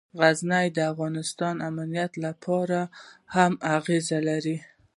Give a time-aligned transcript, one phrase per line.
[0.19, 2.11] غزني د افغانستان د امنیت
[2.43, 2.81] په اړه
[3.35, 4.57] هم اغېز لري.